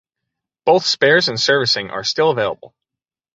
Both 0.65 0.85
spares 0.87 1.29
and 1.29 1.39
servicing 1.39 1.91
are 1.91 2.03
still 2.03 2.31
available. 2.31 2.73